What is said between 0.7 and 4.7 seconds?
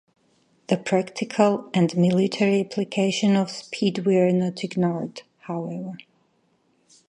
practical and military applications of speed were not